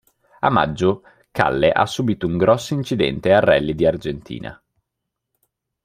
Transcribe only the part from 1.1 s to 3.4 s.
Kalle ha subito un grosso incidente